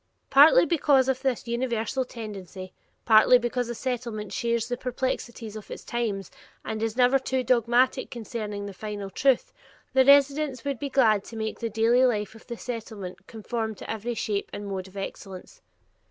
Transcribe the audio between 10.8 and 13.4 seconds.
glad to make the daily life at the Settlement